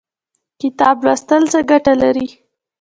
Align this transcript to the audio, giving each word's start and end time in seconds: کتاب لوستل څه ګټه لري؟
کتاب 0.61 0.95
لوستل 1.05 1.43
څه 1.51 1.59
ګټه 1.69 1.93
لري؟ 2.01 2.27